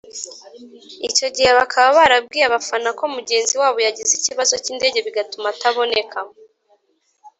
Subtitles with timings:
[1.09, 6.17] icyo gihe bakaba barabwiye abafana ko mugenzi wabo yagize ikibazo cy’indege bigatuma ataboneka